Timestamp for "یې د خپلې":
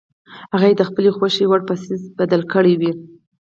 0.71-1.09